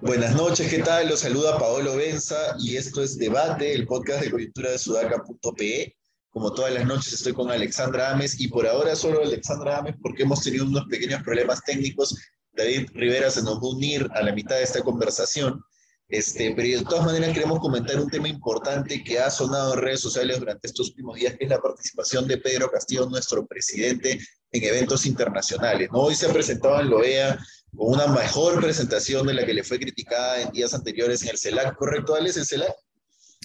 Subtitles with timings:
[0.00, 1.08] Buenas noches, ¿qué tal?
[1.08, 5.96] Los saluda Paolo Benza y esto es Debate, el podcast de coyuntura de sudaca.pe.
[6.30, 10.22] Como todas las noches estoy con Alexandra Ames y por ahora solo Alexandra Ames porque
[10.22, 12.16] hemos tenido unos pequeños problemas técnicos.
[12.52, 15.60] David Rivera se nos va a unir a la mitad de esta conversación.
[16.08, 20.00] Este, pero de todas maneras queremos comentar un tema importante que ha sonado en redes
[20.00, 24.20] sociales durante estos últimos días, que es la participación de Pedro Castillo, nuestro presidente,
[24.52, 25.88] en eventos internacionales.
[25.92, 26.00] ¿no?
[26.00, 27.38] Hoy se ha presentado en Loea
[27.74, 31.38] con una mejor presentación de la que le fue criticada en días anteriores en el
[31.38, 32.74] CELAC, ¿correcto, Alex, el CELAC?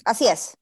[0.04, 0.56] Así es.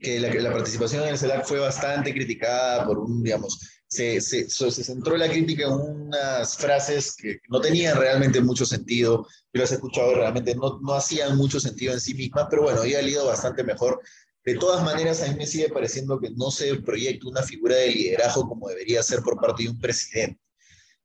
[0.00, 4.48] Que la, la participación en el CELAC fue bastante criticada por un, digamos, se, se,
[4.50, 9.70] se, centró la crítica en unas frases que no tenían realmente mucho sentido, yo las
[9.70, 13.02] he escuchado realmente no, no hacían mucho sentido en sí mismas, pero bueno, ya ha
[13.02, 14.00] ido bastante mejor.
[14.44, 17.90] De todas maneras, a mí me sigue pareciendo que no se proyecta una figura de
[17.90, 20.40] liderazgo como debería ser por parte de un presidente.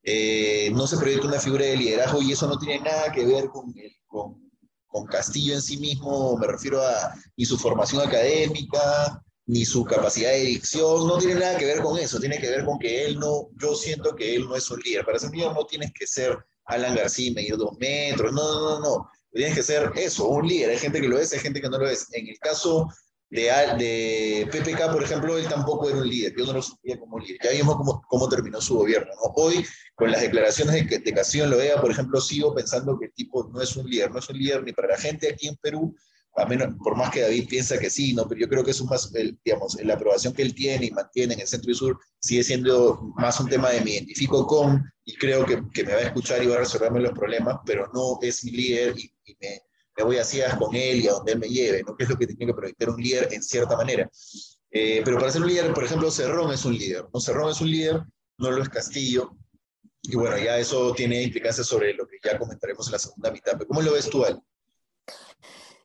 [0.02, 3.48] Eh, no se proyecta una figura de liderazgo y eso no tiene nada que ver
[3.48, 3.72] con,
[4.06, 4.50] con,
[4.86, 10.30] con, Castillo en sí mismo, me refiero a ni su formación académica, ni su capacidad
[10.30, 13.18] de dicción, no tiene nada que ver con eso, tiene que ver con que él
[13.18, 15.04] no, yo siento que él no es un líder.
[15.04, 18.80] Para ser líder no tienes que ser Alan García, medir dos metros, no, no, no,
[18.80, 20.70] no, tienes que ser eso, un líder.
[20.70, 22.06] Hay gente que lo es, hay gente que no lo es.
[22.12, 22.88] En el caso
[23.28, 27.18] de, de PPK, por ejemplo, él tampoco era un líder, yo no lo sentía como
[27.18, 27.38] líder.
[27.42, 27.76] Ya vimos
[28.08, 29.10] cómo, terminó su gobierno.
[29.16, 29.32] ¿no?
[29.34, 33.50] Hoy, con las declaraciones de, de Castillo en por ejemplo, sigo pensando que el tipo
[33.52, 35.92] no es un líder, no es un líder ni para la gente aquí en Perú,
[36.40, 38.28] a menos, por más que David piensa que sí, ¿no?
[38.28, 40.90] pero yo creo que es un más, el, digamos, la aprobación que él tiene y
[40.90, 44.84] mantiene en el centro y sur sigue siendo más un tema de me identifico con
[45.04, 47.90] y creo que, que me va a escuchar y va a resolverme los problemas, pero
[47.92, 49.62] no es mi líder y, y me,
[49.96, 51.96] me voy a ciegas con él y a donde él me lleve, ¿no?
[51.96, 54.10] Que es lo que tiene que proyectar un líder en cierta manera.
[54.70, 57.20] Eh, pero para ser un líder, por ejemplo, Cerrón es un líder, ¿no?
[57.20, 58.02] Cerrón es un líder,
[58.38, 59.36] no lo es Castillo.
[60.02, 63.52] Y bueno, ya eso tiene implicancias sobre lo que ya comentaremos en la segunda mitad.
[63.52, 64.40] Pero ¿cómo lo ves tú, Al?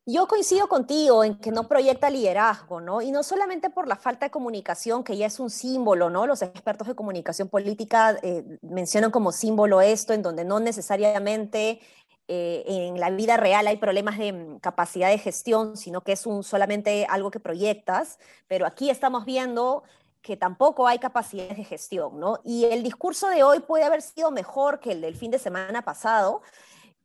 [0.08, 3.02] Yo coincido contigo en que no proyecta liderazgo, ¿no?
[3.02, 6.28] Y no solamente por la falta de comunicación, que ya es un símbolo, ¿no?
[6.28, 11.80] Los expertos de comunicación política eh, mencionan como símbolo esto, en donde no necesariamente
[12.28, 16.28] eh, en la vida real hay problemas de mm, capacidad de gestión, sino que es
[16.28, 19.84] un, solamente algo que proyectas, pero aquí estamos viendo
[20.22, 22.40] que tampoco hay capacidades de gestión, ¿no?
[22.44, 25.82] Y el discurso de hoy puede haber sido mejor que el del fin de semana
[25.84, 26.44] pasado,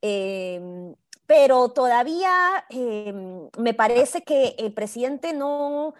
[0.03, 0.93] eh,
[1.31, 3.13] pero todavía eh,
[3.57, 5.93] me parece que el presidente no,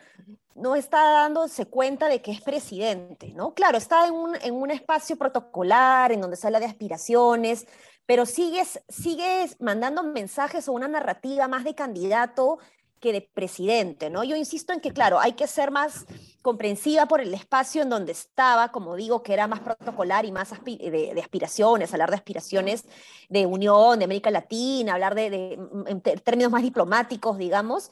[0.55, 3.53] no está dándose cuenta de que es presidente, ¿no?
[3.53, 7.65] Claro, está en un, en un espacio protocolar, en donde se habla de aspiraciones,
[8.05, 12.59] pero sigues, sigues mandando mensajes o una narrativa más de candidato
[13.01, 14.23] que de presidente, ¿no?
[14.23, 16.05] Yo insisto en que, claro, hay que ser más
[16.41, 20.51] comprensiva por el espacio en donde estaba, como digo, que era más protocolar y más
[20.63, 22.85] de, de, aspiraciones, hablar de aspiraciones
[23.27, 27.91] de unión, de América Latina, hablar de, de en términos más diplomáticos, digamos,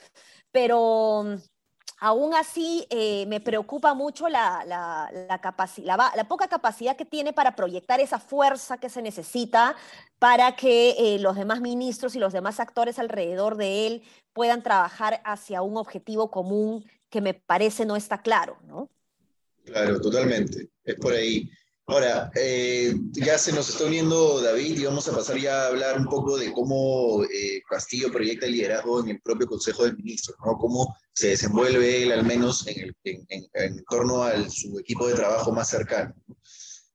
[0.52, 1.38] pero
[2.02, 8.20] Aún así, eh, me preocupa mucho la, la, poca capacidad que tiene para proyectar esa
[8.20, 9.76] fuerza que se necesita
[10.18, 15.22] para que eh, los demás ministros y los demás actores alrededor de él puedan trabajar
[15.26, 18.90] hacia un objetivo común que me parece no está claro, ¿no?
[19.66, 20.70] Claro, totalmente.
[20.84, 21.50] Es por ahí.
[21.90, 25.98] Ahora, eh, ya se nos está uniendo David y vamos a pasar ya a hablar
[25.98, 30.38] un poco de cómo eh, Castillo proyecta el liderazgo en el propio Consejo de Ministros,
[30.46, 30.56] ¿no?
[30.60, 35.16] Cómo se desenvuelve él, al menos en, el, en, en, torno a su equipo de
[35.16, 36.14] trabajo más cercano.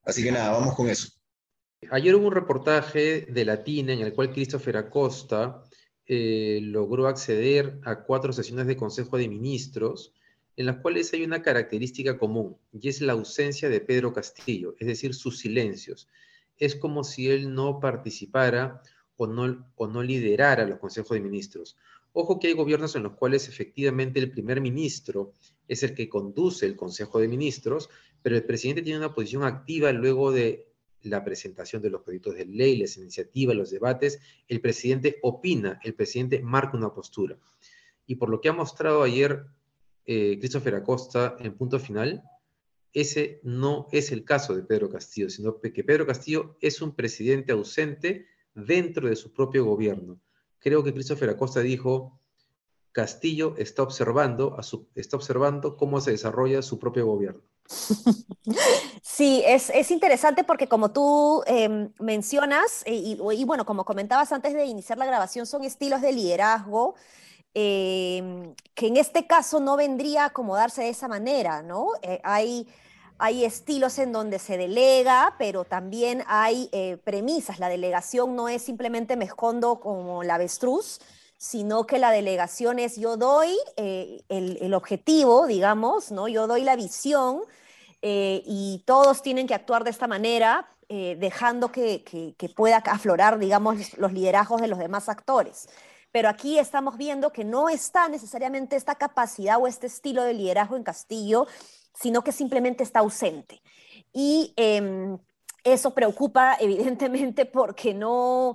[0.05, 1.09] Así que nada, vamos con eso.
[1.91, 5.65] Ayer hubo un reportaje de Latina en el cual Christopher Acosta
[6.07, 10.13] eh, logró acceder a cuatro sesiones de Consejo de Ministros
[10.57, 14.87] en las cuales hay una característica común, y es la ausencia de Pedro Castillo, es
[14.87, 16.09] decir, sus silencios.
[16.59, 18.83] Es como si él no participara
[19.17, 21.77] o no, o no liderara los consejos de ministros.
[22.13, 25.33] Ojo que hay gobiernos en los cuales efectivamente el primer ministro
[25.67, 27.91] es el que conduce el consejo de ministros,
[28.23, 30.69] pero el presidente tiene una posición activa luego de
[31.03, 34.21] la presentación de los proyectos de ley, las iniciativas, los debates.
[34.49, 37.37] El presidente opina, el presidente marca una postura.
[38.07, 39.47] Y por lo que ha mostrado ayer
[40.07, 42.23] eh, Christopher Acosta en punto final,
[42.93, 47.53] ese no es el caso de Pedro Castillo, sino que Pedro Castillo es un presidente
[47.53, 50.21] ausente dentro de su propio gobierno.
[50.61, 52.21] Creo que Christopher Acosta dijo,
[52.93, 57.43] Castillo está observando, a su, está observando cómo se desarrolla su propio gobierno.
[59.07, 64.55] Sí, es, es interesante porque como tú eh, mencionas, y, y, bueno, como comentabas antes
[64.55, 66.97] de iniciar la grabación, son estilos de liderazgo
[67.55, 71.89] em, que en este caso no vendría a acomodarse de esa manera, ¿no?
[72.03, 72.67] Eh, hay,
[73.19, 77.59] hay estilos en donde se delega, pero también hay eh, premisas.
[77.59, 81.01] La delegación no es simplemente me escondo como la avestruz,
[81.37, 86.29] sino que la delegación es yo doy el, el, objetivo, digamos, ¿no?
[86.29, 87.43] Yo doy la visión
[88.07, 94.13] y todos tienen que actuar de esta manera, eh, dejando que, pueda aflorar, digamos, los
[94.13, 95.69] liderazgos de los demás actores.
[96.15, 100.77] Pero aquí estamos viendo que no está necesariamente esta capacidad o este estilo de liderazgo
[100.77, 101.49] en Castillo,
[101.93, 103.61] sino que simplemente está ausente.
[104.13, 105.19] Y em,
[105.65, 108.55] eso preocupa, evidentemente, porque no,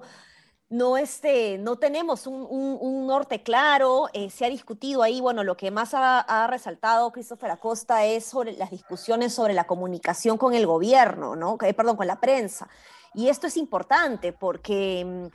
[0.70, 5.70] no, este, no tenemos un, norte claro, eh, se ha discutido ahí, bueno, lo que
[5.70, 11.36] más ha, resaltado Christopher Acosta es sobre las discusiones sobre la comunicación con el gobierno,
[11.36, 11.58] ¿no?
[11.62, 12.70] Eh, perdón, con la prensa.
[13.14, 15.28] Y esto es importante porque mm,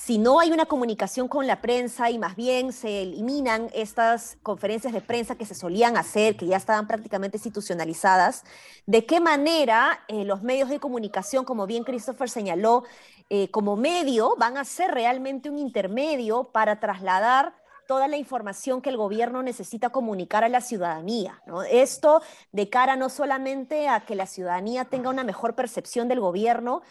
[0.00, 4.92] si no hay una comunicación con la prensa y más bien se eliminan estas conferencias
[4.92, 8.44] de prensa que se solían hacer, que ya estaban prácticamente institucionalizadas,
[8.86, 12.84] ¿de qué manera eh, los medios de comunicación, como bien Christopher señaló,
[13.28, 17.52] eh, como medio van a ser realmente un intermedio para trasladar
[17.88, 21.42] toda la información que el gobierno necesita comunicar a la ciudadanía.
[21.70, 22.22] Esto
[22.52, 26.82] de cara no solamente a que la ciudadanía tenga una mejor percepción del gobierno,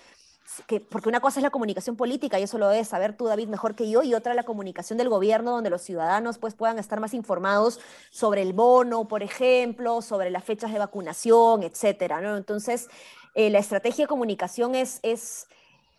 [0.65, 3.49] que, porque una cosa es la comunicación política, y eso lo debes saber tú, David,
[3.49, 6.99] mejor que yo, y otra la comunicación del gobierno, donde los ciudadanos pues, puedan estar
[6.99, 7.79] más informados
[8.11, 12.21] sobre el bono, por ejemplo, sobre las fechas de vacunación, etcétera.
[12.21, 12.37] ¿no?
[12.37, 12.87] Entonces,
[13.35, 15.47] eh, la estrategia de comunicación es, es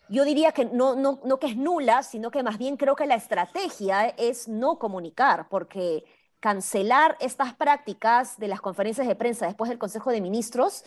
[0.09, 3.05] yo diría que no, no, no que es nula, sino que más bien creo que
[3.05, 6.03] la estrategia es no comunicar, porque
[6.39, 10.83] cancelar estas prácticas de las conferencias de prensa después del Consejo de Ministros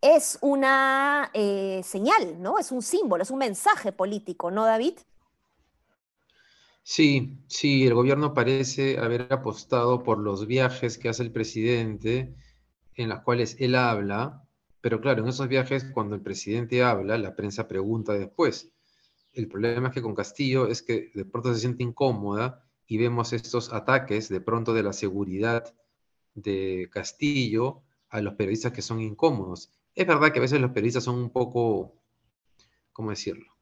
[0.00, 2.58] es una eh, señal, ¿no?
[2.58, 4.94] Es un símbolo, es un mensaje político, ¿no, David?
[6.82, 12.34] Sí, sí, el gobierno parece haber apostado por los viajes que hace el presidente,
[12.94, 14.42] en los cuales él habla,
[14.80, 18.72] pero claro, en esos viajes, cuando el presidente habla, la prensa pregunta después.
[19.32, 23.32] El problema es que con Castillo es que de pronto se siente incómoda y vemos
[23.32, 25.74] estos ataques de pronto de la seguridad
[26.34, 29.77] de Castillo a los periodistas que son incómodos.
[29.98, 31.92] Es verdad que a veces los periodistas son un poco,
[32.92, 33.52] ¿cómo decirlo?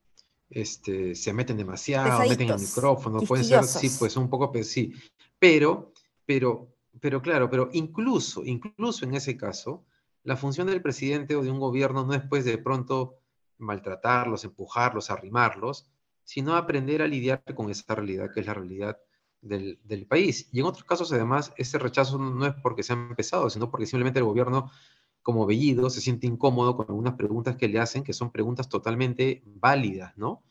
[0.50, 4.92] Este, se meten demasiado, meten el micrófono, pueden ser, sí, pues un poco, sí,
[5.38, 5.94] pero,
[6.26, 6.68] pero,
[7.00, 9.86] pero claro, pero incluso, incluso en ese caso,
[10.24, 13.16] la función del presidente o de un gobierno no es pues de pronto
[13.56, 15.88] maltratarlos, empujarlos, arrimarlos,
[16.22, 18.98] sino aprender a lidiar con esa realidad que es la realidad
[19.40, 20.50] del, país.
[20.52, 23.86] Y en otros casos, además, ese rechazo no es porque se ha empezado, sino porque
[23.86, 24.70] simplemente el gobierno,
[25.26, 29.42] como vellido, se siente incómodo con algunas preguntas que le hacen, que son preguntas totalmente
[29.44, 30.44] válidas, ¿no?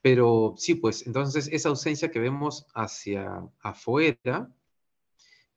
[0.00, 4.50] Pero sí, pues entonces esa ausencia que vemos hacia afuera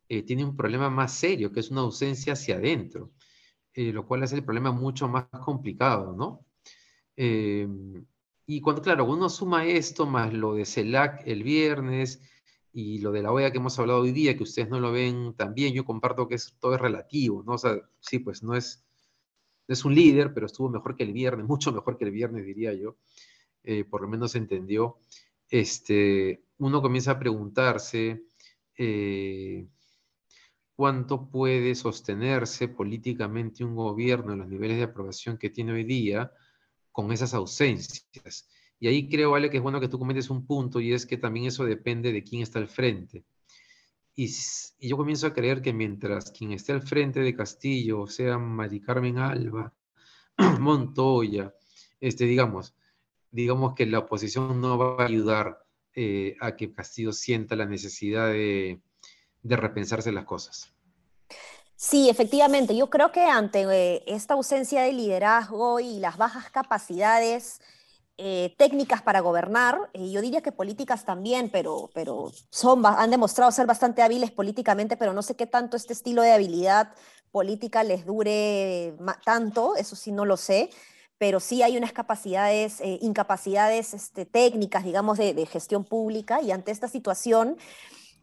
[0.08, 3.10] eh, tiene un problema más serio, que es una ausencia hacia adentro.
[3.74, 6.46] Eh, lo cual hace el problema mucho más complicado, ¿no?
[7.18, 7.68] Eh,
[8.46, 12.22] y cuando, claro, uno suma esto más lo de CELAC el viernes
[12.78, 15.34] y lo de la OEA que hemos hablado hoy día, que ustedes no lo ven
[15.38, 17.54] tan bien, yo comparto que es, todo es relativo, ¿no?
[17.54, 18.86] O sea, sí, pues no es,
[19.70, 22.74] es un líder, pero estuvo mejor que el viernes, mucho mejor que el viernes, diría
[22.74, 22.98] yo,
[23.64, 24.98] eh, por lo menos entendió.
[25.50, 28.26] Este, uno comienza a preguntarse,
[30.76, 36.30] cuánto puede sostenerse políticamente un gobierno en los niveles de aprobación que tiene hoy día
[36.92, 38.50] con esas ausencias.
[38.80, 41.18] Y ahí creo, Vale, que es bueno que tú comentes un punto y es que
[41.18, 43.24] también eso depende de quién está al frente.
[44.16, 44.30] Y,
[44.80, 49.18] yo comienzo a creer que mientras quien esté al frente de Castillo, sea Mari Carmen
[49.18, 49.74] Alba,
[50.60, 51.54] Montoya,
[52.00, 52.76] este, digamos,
[53.32, 58.28] digamos que la oposición no va a ayudar eh, a que Castillo sienta la necesidad
[58.30, 58.82] de,
[59.44, 60.74] de repensarse las cosas.
[61.76, 62.76] Sí, efectivamente.
[62.76, 67.60] Yo creo que ante eh, esta ausencia de liderazgo y las bajas capacidades
[68.18, 73.52] eh, técnicas para gobernar, y yo diría que políticas también, pero, pero son, han demostrado
[73.52, 76.94] ser bastante hábiles políticamente, pero no sé qué tanto este estilo de habilidad
[77.32, 78.96] política les dure
[79.26, 80.70] tanto, eso sí no lo sé,
[81.18, 86.52] pero sí hay unas capacidades, eh, incapacidades este, técnicas, digamos, de, de gestión pública, y
[86.52, 87.58] ante esta situación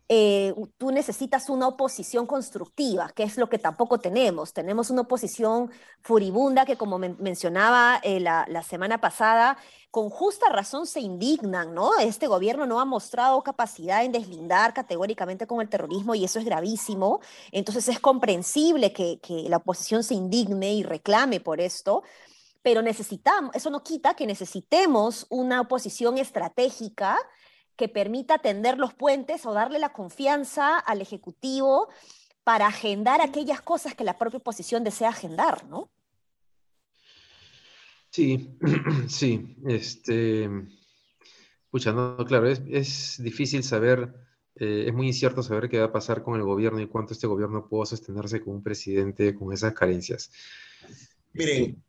[0.09, 4.53] eh, tú necesitas una oposición constructiva, que es lo que tampoco tenemos.
[4.53, 5.71] Tenemos una oposición
[6.03, 9.57] furibunda que, como mencionaba eh, la, semana pasada,
[9.91, 11.99] con justa razón se indignan, ¿no?
[11.99, 16.45] Este gobierno no ha mostrado capacidad en deslindar categóricamente con el terrorismo y eso es
[16.45, 17.21] gravísimo.
[17.51, 22.03] Entonces es comprensible que, que la oposición se indigne y reclame por esto
[22.63, 27.19] pero necesitamos, eso no quita que necesitemos una oposición estratégica
[27.83, 31.89] que permita tender los puentes o darle la confianza al Ejecutivo
[32.45, 35.91] para agendar aquellas cosas que la propia oposición desea agendar, ¿no?
[38.09, 38.57] Sí,
[39.09, 40.49] sí, este,
[41.73, 44.15] pucha, no, claro, es, difícil saber,
[44.55, 47.27] eh, es muy incierto saber qué va a pasar con el gobierno y cuánto este
[47.27, 50.31] gobierno puede sostenerse con un presidente con esas carencias.
[51.33, 51.83] Miren,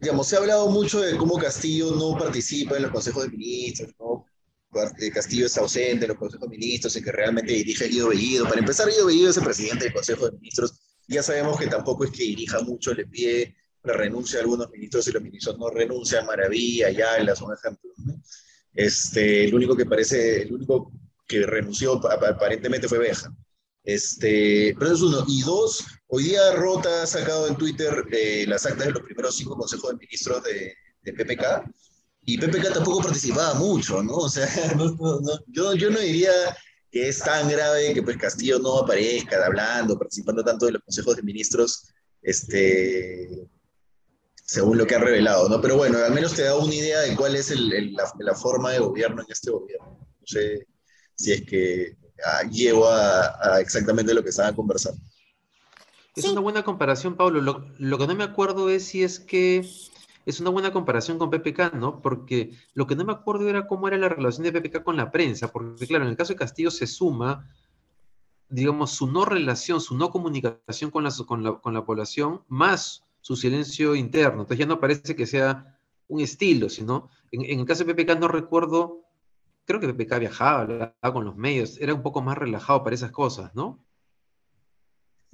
[0.00, 3.94] digamos, se ha hablado mucho de cómo Castillo no participa en los consejos de ministros,
[4.00, 4.23] ¿no?
[5.12, 8.44] Castillo es ausente en los consejos de ministros, y que realmente dirige Guido Bellido.
[8.44, 10.74] Para empezar, Guido Bellido es el presidente del Consejo de Ministros.
[11.08, 15.06] Ya sabemos que tampoco es que dirija mucho, le pide la renuncia a algunos ministros
[15.08, 17.92] y los ministros no renuncian, Maravilla, Ayala, son ejemplos.
[17.98, 18.14] ¿no?
[18.72, 20.90] Este, el único que parece, el único
[21.26, 23.32] que renunció aparentemente fue Beja.
[23.84, 25.24] Este, pero eso es uno.
[25.28, 29.36] Y dos, hoy día Rota ha sacado en Twitter eh, las actas de los primeros
[29.36, 31.70] cinco consejos de ministros de, de PPK,
[32.26, 34.14] y PPK tampoco participaba mucho, ¿no?
[34.14, 34.48] O sea,
[35.48, 36.32] yo, yo no diría
[36.90, 41.16] que es tan grave que pues Castillo no aparezca hablando, participando tanto de los consejos
[41.16, 41.88] de ministros,
[42.22, 43.48] este,
[44.44, 45.60] según lo que ha revelado, ¿no?
[45.60, 49.22] Pero bueno, al menos te da una idea de cuál es la, forma de gobierno
[49.22, 49.98] en este gobierno.
[49.98, 50.66] No sé
[51.16, 55.00] si es que ah, llevo a, exactamente lo que estaban conversando.
[56.16, 57.40] Es una buena comparación, Pablo.
[57.40, 59.68] Lo, lo, que no me acuerdo es si es que
[60.26, 62.00] es una buena comparación con PPK, ¿no?
[62.00, 65.10] Porque lo que no me acuerdo era cómo era la relación de PPK con la
[65.10, 67.50] prensa, porque claro, en el caso de Castillo se suma,
[68.48, 73.04] digamos, su no relación, su no comunicación con la, con la, con la población, más
[73.20, 74.42] su silencio interno.
[74.42, 75.78] Entonces ya no parece que sea
[76.08, 79.02] un estilo, sino, en, en el caso de PPK no recuerdo,
[79.64, 83.10] creo que PPK viajaba, hablaba con los medios, era un poco más relajado para esas
[83.10, 83.84] cosas, ¿no?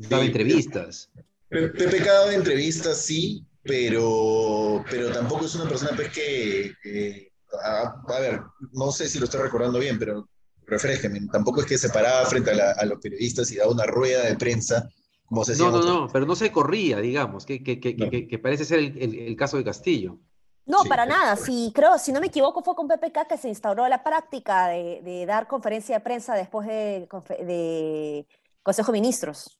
[0.09, 1.11] Daba entrevistas.
[1.49, 8.40] PPK daba entrevistas, sí, pero, pero tampoco es una persona pues, que, a, ver,
[8.73, 10.29] no sé si lo estoy recordando bien, pero
[10.67, 14.25] refresqueme, tampoco es que se paraba frente a, a, los periodistas y daba una rueda
[14.25, 14.88] de prensa.
[15.26, 18.11] Como se no, no, no, pero no se corría, digamos, que, que, que, no.
[18.11, 20.19] que parece ser el, el, el, caso de Castillo.
[20.67, 21.37] No, sí, para nada.
[21.37, 25.00] Sí, creo, si no me equivoco, fue con PPK que se instauró la práctica de,
[25.05, 27.09] de dar conferencia de prensa después de,
[27.47, 28.26] de
[28.62, 29.60] Consejo de Ministros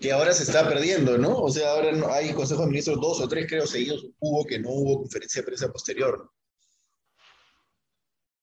[0.00, 1.36] que ahora se está perdiendo, ¿no?
[1.42, 4.70] O sea, ahora hay Consejo de Ministros, dos o tres creo seguidos hubo que no
[4.70, 6.30] hubo conferencia de prensa posterior.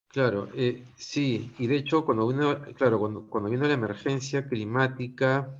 [0.09, 5.59] Claro, eh, sí, y de hecho cuando vino, claro, cuando, cuando vino la emergencia climática,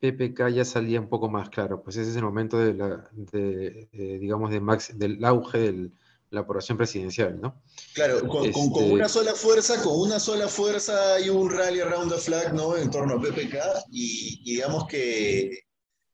[0.00, 3.88] PPK ya salía un poco más claro, pues ese es el momento de la, de,
[3.92, 5.92] eh, digamos, del auge del,
[6.30, 7.62] la aprobación presidencial, ¿no?
[7.94, 8.52] Claro, con, este...
[8.52, 12.54] con, con, una sola fuerza, con una sola fuerza hay un rally around the flag,
[12.54, 12.76] ¿no?
[12.76, 13.54] En torno a PPK
[13.90, 15.66] y, y, digamos que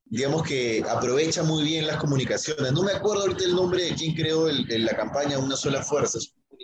[0.04, 2.70] digamos que aprovecha muy bien las comunicaciones.
[2.72, 5.82] No me acuerdo ahorita el nombre de quién creó el, el, la campaña Una sola
[5.82, 6.18] fuerza,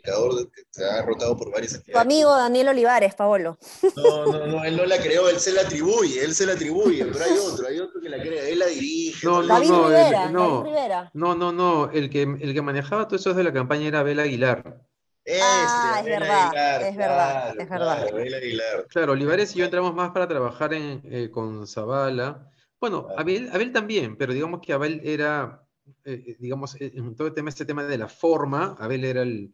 [0.08, 1.94] comunicador que se ha rotado por varias entidades.
[1.94, 3.58] Tu amigo Daniel Olivares, Paolo.
[3.96, 7.04] No, no, no, él no la creó, él se la atribuye, él se la atribuye,
[7.06, 9.26] pero hay otro, hay otro que la crea, él la dirige.
[9.26, 11.10] No, no, David, no, Rivera, el, no, David Rivera.
[11.14, 14.20] No, no, no, el que, el que manejaba todo eso de la campaña era Abel
[14.20, 14.80] Aguilar.
[15.24, 18.06] Este, ah, es verdad, Aguilar, es verdad, claro, es verdad.
[18.06, 18.86] Claro, Aguilar.
[18.88, 22.50] claro, Olivares y yo entramos más para trabajar en, eh, con Zavala.
[22.80, 25.66] Bueno, Abel, Abel también, pero digamos que Abel era,
[26.04, 29.52] eh, digamos, en todo el tema, este tema de la forma, Abel era el,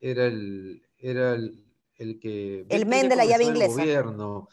[0.00, 1.64] era el, era el,
[1.96, 2.66] el que...
[2.68, 3.80] El men de la llave inglesa.
[3.80, 4.48] Gobierno.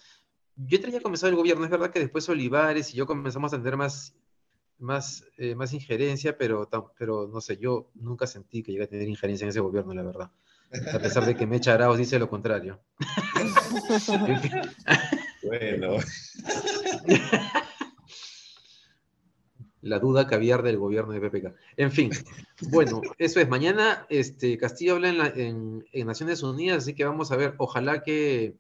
[0.56, 3.54] Yo entré ya a comenzar el gobierno, es verdad que después Olivares y yo comenzamos
[3.54, 4.14] a tener más,
[4.78, 9.08] más, eh, más injerencia, pero, pero no sé, yo nunca sentí que llegué a tener
[9.08, 10.32] injerencia en ese gobierno, la verdad.
[10.94, 12.82] A pesar de que Mecha Arauz dice lo contrario.
[15.44, 15.98] bueno.
[19.84, 21.54] la duda caviar del gobierno de PPK.
[21.78, 22.10] En fin,
[22.70, 23.50] bueno, eso es.
[23.50, 27.56] Mañana este, Castillo habla en, la, en, en, Naciones Unidas, así que vamos a ver,
[27.58, 28.56] ojalá que,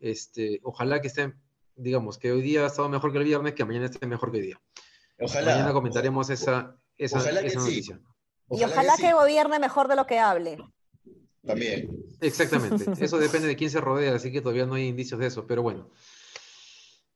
[0.00, 1.34] este, ojalá que esté,
[1.76, 4.38] digamos, que hoy día ha estado mejor que el viernes, que mañana esté mejor que
[4.38, 4.60] hoy día.
[5.20, 5.52] Ojalá.
[5.52, 7.96] Mañana comentaremos esa, esa, ojalá esa noticia.
[7.96, 8.02] Sí.
[8.48, 10.58] Ojalá y ojalá que, que, gobierne mejor de lo que hable.
[11.44, 11.90] También.
[12.20, 12.84] Exactamente.
[13.04, 15.62] Eso depende de quién se rodea, así que todavía no hay indicios de eso, pero
[15.62, 15.90] bueno.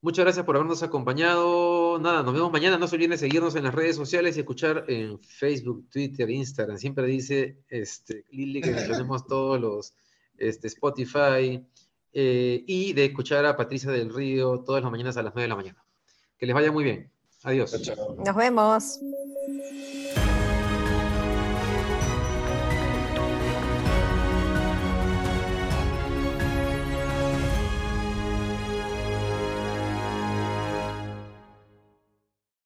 [0.02, 1.79] Muchas gracias por habernos acompañado.
[1.98, 2.78] Nada, nos vemos mañana.
[2.78, 6.78] No se olviden de seguirnos en las redes sociales y escuchar en Facebook, Twitter, Instagram.
[6.78, 9.94] Siempre dice este, Lili que tenemos todos los
[10.36, 11.64] este, Spotify
[12.12, 15.48] eh, y de escuchar a Patricia del Río todas las mañanas a las 9 de
[15.48, 15.84] la mañana.
[16.38, 17.10] Que les vaya muy bien.
[17.42, 17.72] Adiós.
[18.24, 19.00] Nos vemos.